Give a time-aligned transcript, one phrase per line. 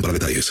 [0.00, 0.50] para detalles.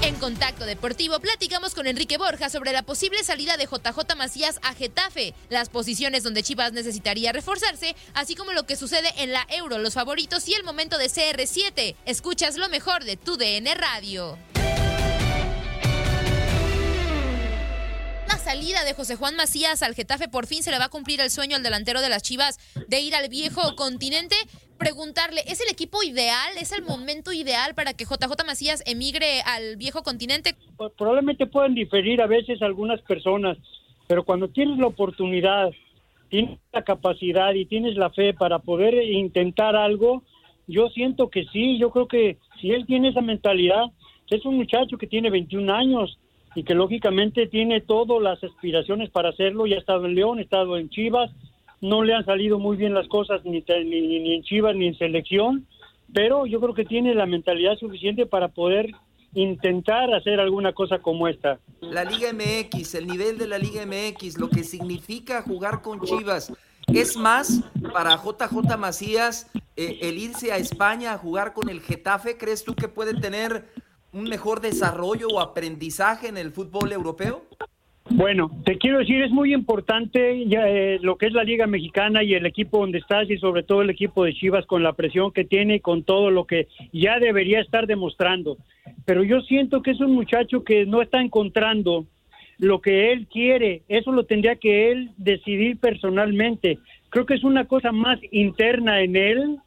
[0.00, 4.72] En Contacto Deportivo platicamos con Enrique Borja sobre la posible salida de JJ Macías a
[4.72, 9.78] Getafe, las posiciones donde Chivas necesitaría reforzarse, así como lo que sucede en la Euro,
[9.78, 11.94] los favoritos y el momento de CR7.
[12.06, 14.38] Escuchas lo mejor de tu DN Radio.
[18.38, 21.30] Salida de José Juan Macías al Getafe por fin se le va a cumplir el
[21.30, 24.36] sueño al delantero de las Chivas de ir al viejo continente.
[24.78, 26.56] Preguntarle, ¿es el equipo ideal?
[26.58, 30.54] ¿Es el momento ideal para que JJ Macías emigre al viejo continente?
[30.76, 33.58] Pues, probablemente pueden diferir a veces algunas personas,
[34.06, 35.70] pero cuando tienes la oportunidad,
[36.30, 40.22] tienes la capacidad y tienes la fe para poder intentar algo,
[40.68, 43.86] yo siento que sí, yo creo que si él tiene esa mentalidad,
[44.30, 46.18] es un muchacho que tiene 21 años
[46.54, 50.42] y que lógicamente tiene todas las aspiraciones para hacerlo, ya ha estado en León, ha
[50.42, 51.30] estado en Chivas,
[51.80, 54.98] no le han salido muy bien las cosas ni, ni, ni en Chivas ni en
[54.98, 55.66] selección,
[56.12, 58.90] pero yo creo que tiene la mentalidad suficiente para poder
[59.34, 61.58] intentar hacer alguna cosa como esta.
[61.80, 66.52] La Liga MX, el nivel de la Liga MX, lo que significa jugar con Chivas.
[66.86, 67.60] ¿Es más
[67.92, 72.38] para JJ Macías eh, el irse a España a jugar con el Getafe?
[72.38, 73.66] ¿Crees tú que puede tener
[74.12, 77.42] un mejor desarrollo o aprendizaje en el fútbol europeo?
[78.10, 82.22] Bueno, te quiero decir, es muy importante ya, eh, lo que es la Liga Mexicana
[82.22, 85.30] y el equipo donde estás y sobre todo el equipo de Chivas con la presión
[85.30, 88.56] que tiene y con todo lo que ya debería estar demostrando.
[89.04, 92.06] Pero yo siento que es un muchacho que no está encontrando
[92.58, 96.78] lo que él quiere, eso lo tendría que él decidir personalmente.
[97.10, 99.58] Creo que es una cosa más interna en él,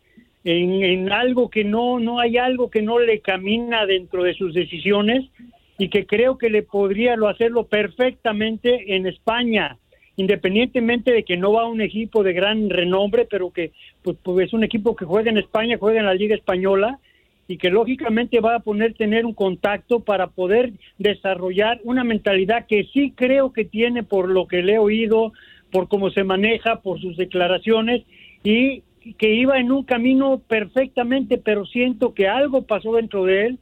[0.44, 4.54] en, en algo que no, no hay algo que no le camina dentro de sus
[4.54, 5.30] decisiones
[5.78, 9.78] y que creo que le podría lo hacerlo perfectamente en España,
[10.16, 13.72] independientemente de que no va a un equipo de gran renombre, pero que
[14.04, 17.00] pues, pues, es un equipo que juega en España, juega en la Liga Española
[17.48, 22.86] y que lógicamente va a poner tener un contacto para poder desarrollar una mentalidad que
[22.94, 25.34] sí creo que tiene por lo que le he oído,
[25.72, 28.04] por cómo se maneja, por sus declaraciones
[28.44, 28.84] y
[29.18, 33.60] que iba en un camino perfectamente, pero siento que algo pasó dentro de él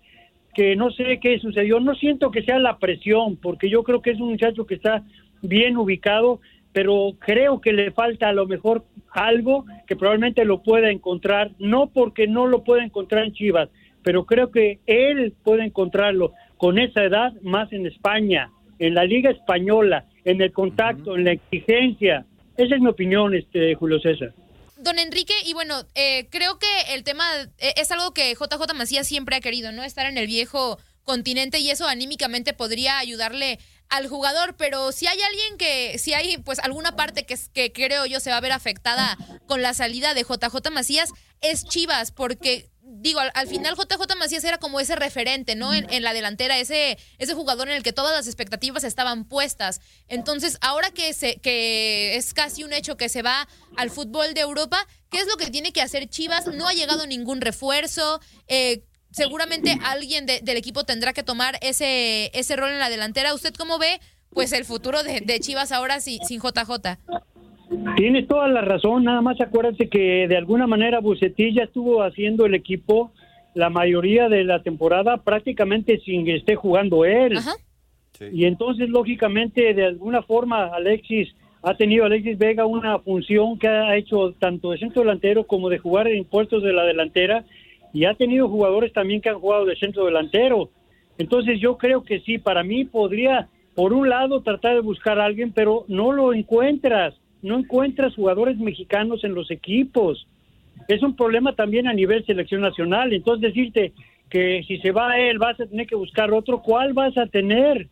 [0.54, 1.80] que no sé qué sucedió.
[1.80, 5.04] No siento que sea la presión, porque yo creo que es un muchacho que está
[5.42, 6.40] bien ubicado,
[6.74, 11.88] pero creo que le falta a lo mejor algo que probablemente lo pueda encontrar, no
[11.88, 13.70] porque no lo pueda encontrar en Chivas,
[14.04, 19.32] pero creo que él puede encontrarlo con esa edad más en España, en la Liga
[19.32, 22.26] Española, en el contacto, en la exigencia.
[22.58, 24.34] Esa es mi opinión, este Julio César.
[24.80, 27.26] Don Enrique, y bueno, eh, creo que el tema
[27.58, 29.84] eh, es algo que JJ Macías siempre ha querido, ¿no?
[29.84, 35.20] Estar en el viejo continente y eso anímicamente podría ayudarle al jugador, pero si hay
[35.22, 38.52] alguien que, si hay pues alguna parte que, que creo yo se va a ver
[38.52, 41.10] afectada con la salida de JJ Macías,
[41.42, 45.74] es Chivas, porque digo, al, final JJ Macías era como ese referente, ¿no?
[45.74, 49.80] En, la delantera, ese, ese jugador en el que todas las expectativas estaban puestas.
[50.08, 53.48] Entonces, ahora que, se, que es casi un hecho que se va
[53.78, 56.48] al fútbol de Europa, ¿qué es lo que tiene que hacer Chivas?
[56.48, 58.20] No ha llegado ningún refuerzo.
[58.48, 63.34] Eh, seguramente alguien del equipo tendrá que tomar ese, ese rol en la delantera.
[63.34, 64.00] ¿Usted cómo ve
[64.32, 66.98] pues el futuro de, de Chivas ahora sin, sin JJ?
[67.96, 72.46] Tienes toda la razón, nada más acuérdate que de alguna manera Bucetich ya estuvo haciendo
[72.46, 73.12] el equipo
[73.54, 77.38] la mayoría de la temporada prácticamente sin que esté jugando él.
[78.32, 81.30] Y entonces, lógicamente, de alguna forma, Alexis
[81.62, 85.78] ha tenido Alexis Vega una función que ha hecho tanto de centro delantero como de
[85.78, 87.46] jugar en puestos de la delantera
[87.94, 90.70] y ha tenido jugadores también que han jugado de centro delantero.
[91.18, 95.26] Entonces yo creo que sí, para mí podría, por un lado, tratar de buscar a
[95.26, 100.28] alguien, pero no lo encuentras no encuentras jugadores mexicanos en los equipos.
[100.88, 103.14] Es un problema también a nivel selección nacional.
[103.14, 103.94] Entonces decirte
[104.30, 107.88] que si se va él vas a tener que buscar otro, ¿cuál vas a tener?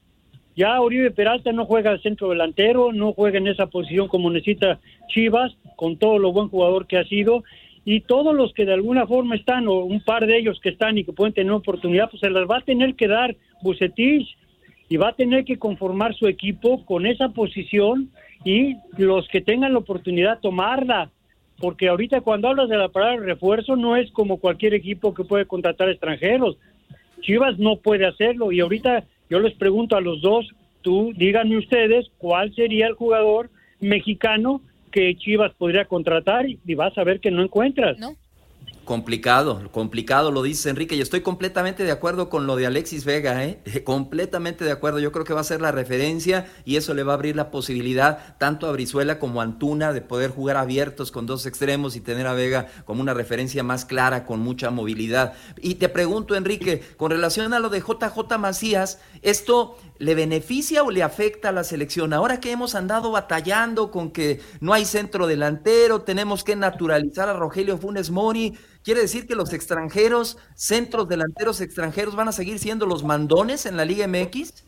[0.56, 4.80] Ya Oribe Peralta no juega al centro delantero, no juega en esa posición como necesita
[5.08, 7.44] Chivas, con todo lo buen jugador que ha sido.
[7.90, 10.98] Y todos los que de alguna forma están, o un par de ellos que están
[10.98, 14.28] y que pueden tener oportunidad, pues se las va a tener que dar Bucetich
[14.90, 18.12] y va a tener que conformar su equipo con esa posición
[18.44, 21.12] y los que tengan la oportunidad tomarla,
[21.60, 25.46] porque ahorita cuando hablas de la palabra refuerzo no es como cualquier equipo que puede
[25.46, 26.58] contratar extranjeros.
[27.22, 30.46] Chivas no puede hacerlo y ahorita yo les pregunto a los dos,
[30.82, 33.50] tú díganme ustedes cuál sería el jugador
[33.80, 34.60] mexicano
[34.92, 37.98] que Chivas podría contratar y vas a ver que no encuentras.
[37.98, 38.16] ¿No?
[38.88, 43.44] Complicado, complicado, lo dice Enrique, y estoy completamente de acuerdo con lo de Alexis Vega,
[43.44, 43.60] ¿eh?
[43.84, 47.12] completamente de acuerdo, yo creo que va a ser la referencia y eso le va
[47.12, 51.26] a abrir la posibilidad tanto a Brizuela como a Antuna de poder jugar abiertos con
[51.26, 55.34] dos extremos y tener a Vega como una referencia más clara, con mucha movilidad.
[55.62, 60.92] Y te pregunto, Enrique, con relación a lo de JJ Macías, ¿esto le beneficia o
[60.92, 62.14] le afecta a la selección?
[62.14, 67.34] Ahora que hemos andado batallando con que no hay centro delantero, tenemos que naturalizar a
[67.34, 68.58] Rogelio Funes Mori,
[68.88, 73.76] ¿Quiere decir que los extranjeros, centros delanteros extranjeros, van a seguir siendo los mandones en
[73.76, 74.66] la Liga MX?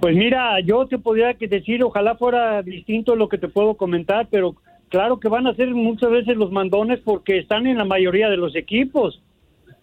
[0.00, 4.56] Pues mira, yo te podría decir, ojalá fuera distinto lo que te puedo comentar, pero
[4.88, 8.38] claro que van a ser muchas veces los mandones porque están en la mayoría de
[8.38, 9.20] los equipos.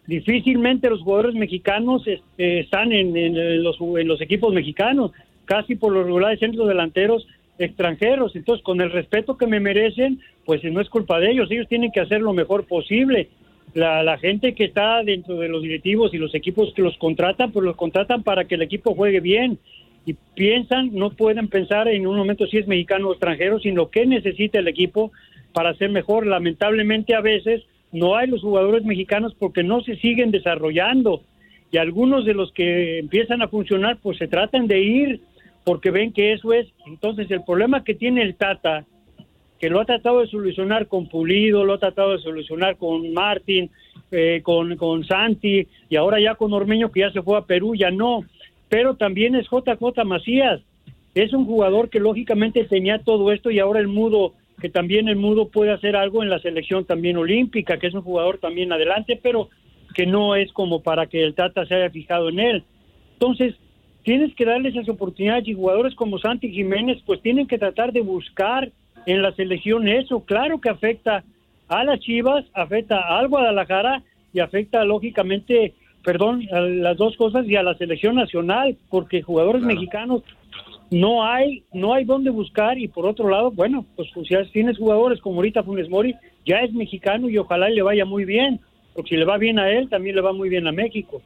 [0.08, 5.12] Difícilmente los jugadores mexicanos este, están en, los, en los equipos mexicanos,
[5.44, 7.28] casi por los regulares centros delanteros
[7.60, 8.34] extranjeros.
[8.36, 11.92] Entonces, con el respeto que me merecen, pues no es culpa de ellos, ellos tienen
[11.92, 13.28] que hacer lo mejor posible.
[13.74, 17.52] La, la, gente que está dentro de los directivos y los equipos que los contratan,
[17.52, 19.60] pues los contratan para que el equipo juegue bien.
[20.06, 24.06] Y piensan, no pueden pensar en un momento si es mexicano o extranjero, sino qué
[24.06, 25.12] necesita el equipo
[25.52, 26.26] para ser mejor.
[26.26, 31.22] Lamentablemente a veces no hay los jugadores mexicanos porque no se siguen desarrollando.
[31.72, 35.22] Y algunos de los que empiezan a funcionar, pues se tratan de ir
[35.64, 36.68] porque ven que eso es.
[36.86, 38.86] Entonces, el problema que tiene el Tata,
[39.60, 43.70] que lo ha tratado de solucionar con Pulido, lo ha tratado de solucionar con Martín,
[44.12, 47.76] eh, con, con Santi, y ahora ya con Ormeño, que ya se fue a Perú,
[47.76, 48.24] ya no.
[48.70, 50.62] Pero también es JJ Macías.
[51.16, 55.16] Es un jugador que lógicamente tenía todo esto y ahora el Mudo, que también el
[55.16, 59.20] Mudo puede hacer algo en la selección también olímpica, que es un jugador también adelante,
[59.22, 59.50] pero
[59.94, 62.64] que no es como para que el Tata se haya fijado en él.
[63.14, 63.56] Entonces,
[64.04, 68.02] tienes que darles esas oportunidades y jugadores como Santi Jiménez pues tienen que tratar de
[68.02, 68.72] buscar
[69.06, 70.22] en la selección eso.
[70.22, 71.24] Claro que afecta
[71.68, 74.04] a las Chivas, afecta al Guadalajara
[74.34, 79.62] y afecta lógicamente, perdón, a las dos cosas y a la selección nacional, porque jugadores
[79.62, 80.24] mexicanos
[80.92, 84.78] no hay, no hay dónde buscar y por otro lado, bueno, pues, pues ya tienes
[84.78, 86.16] jugadores como ahorita Funes Mori,
[86.46, 88.62] ya es mexicano y ojalá le vaya muy bien,
[88.94, 91.22] porque si le va bien a él, también le va muy bien a México.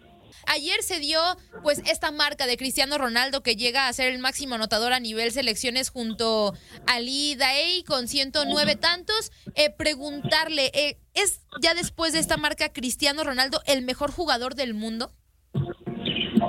[0.47, 1.19] Ayer se dio
[1.61, 5.31] pues esta marca de Cristiano Ronaldo que llega a ser el máximo anotador a nivel
[5.31, 6.53] selecciones junto
[6.87, 9.31] a Lee Daei con 109 tantos.
[9.55, 14.73] Eh, preguntarle, eh, ¿es ya después de esta marca Cristiano Ronaldo el mejor jugador del
[14.73, 15.11] mundo?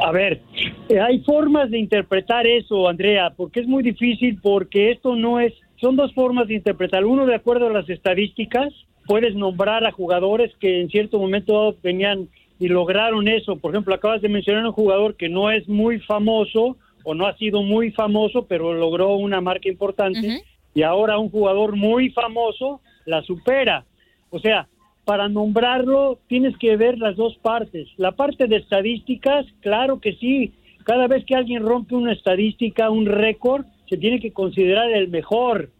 [0.04, 0.42] A ver,
[0.88, 5.52] eh, hay formas de interpretar eso, Andrea, porque es muy difícil porque esto no es,
[5.80, 7.04] son dos formas de interpretar.
[7.04, 8.72] Uno de acuerdo a las estadísticas,
[9.06, 12.28] puedes nombrar a jugadores que en cierto momento tenían
[12.58, 13.56] y lograron eso.
[13.56, 17.36] Por ejemplo, acabas de mencionar un jugador que no es muy famoso o no ha
[17.36, 20.42] sido muy famoso, pero logró una marca importante
[20.74, 23.84] y ahora un jugador muy famoso la supera.
[24.30, 24.68] O sea,
[25.04, 27.88] para nombrarlo tienes que ver las dos partes.
[27.96, 30.52] La parte de estadísticas, claro que sí,
[30.84, 35.70] cada vez que alguien rompe una estadística, un récord, se tiene que considerar el mejor.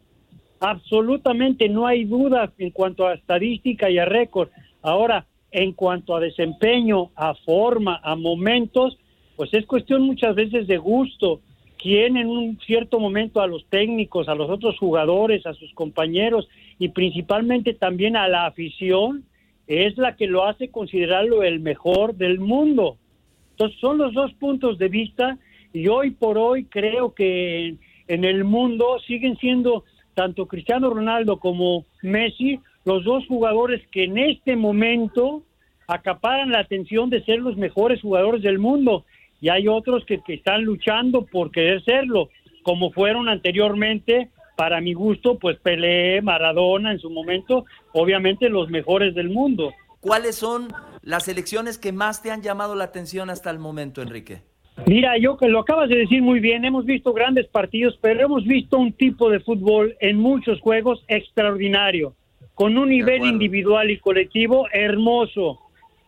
[0.60, 4.48] Absolutamente no hay duda en cuanto a estadística y a récord.
[4.82, 8.98] Ahora, en cuanto a desempeño, a forma, a momentos,
[9.36, 11.40] pues es cuestión muchas veces de gusto.
[11.82, 16.48] Quien en un cierto momento a los técnicos, a los otros jugadores, a sus compañeros
[16.78, 19.24] y principalmente también a la afición,
[19.66, 22.98] es la que lo hace considerarlo el mejor del mundo.
[23.52, 25.38] Entonces son los dos puntos de vista
[25.72, 27.74] y hoy por hoy creo que
[28.06, 29.84] en el mundo siguen siendo
[30.14, 35.42] tanto Cristiano Ronaldo como Messi los dos jugadores que en este momento
[35.88, 39.04] acaparan la atención de ser los mejores jugadores del mundo
[39.42, 42.30] y hay otros que, que están luchando por querer serlo,
[42.62, 49.16] como fueron anteriormente, para mi gusto, pues Pelé, Maradona en su momento, obviamente los mejores
[49.16, 49.74] del mundo.
[49.98, 50.68] ¿Cuáles son
[51.02, 54.42] las selecciones que más te han llamado la atención hasta el momento, Enrique?
[54.86, 58.44] Mira, yo que lo acabas de decir muy bien, hemos visto grandes partidos, pero hemos
[58.44, 62.14] visto un tipo de fútbol en muchos juegos extraordinario,
[62.54, 65.58] con un nivel individual y colectivo hermoso.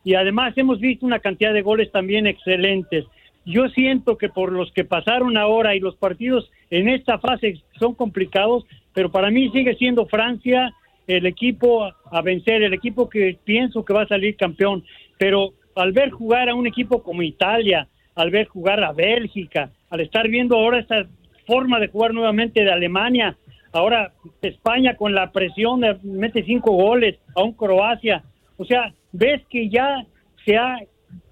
[0.04, 3.06] Y además hemos visto una cantidad de goles también excelentes.
[3.46, 7.94] Yo siento que por los que pasaron ahora y los partidos en esta fase son
[7.94, 10.72] complicados, pero para mí sigue siendo Francia
[11.06, 14.84] el equipo a vencer, el equipo que pienso que va a salir campeón.
[15.18, 20.00] Pero al ver jugar a un equipo como Italia, al ver jugar a Bélgica, al
[20.00, 21.06] estar viendo ahora esta
[21.46, 23.36] forma de jugar nuevamente de Alemania,
[23.72, 28.24] ahora España con la presión mete cinco goles, a un Croacia,
[28.56, 30.06] o sea, ves que ya
[30.44, 30.78] se ha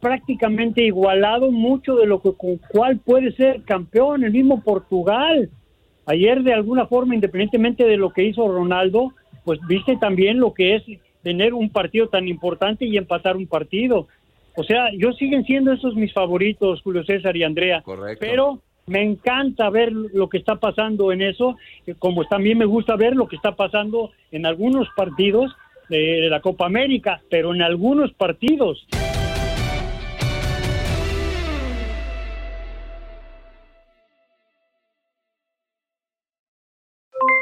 [0.01, 5.51] prácticamente igualado mucho de lo que con cual puede ser campeón, el mismo Portugal.
[6.07, 9.13] Ayer de alguna forma, independientemente de lo que hizo Ronaldo,
[9.45, 10.83] pues viste también lo que es
[11.23, 14.09] tener un partido tan importante y empatar un partido.
[14.57, 17.83] O sea, yo siguen siendo esos mis favoritos, Julio César y Andrea.
[17.83, 18.19] Correcto.
[18.21, 21.57] Pero me encanta ver lo que está pasando en eso,
[21.99, 25.53] como también me gusta ver lo que está pasando en algunos partidos
[25.89, 28.87] de la Copa América, pero en algunos partidos.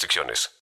[0.00, 0.50] restricciones.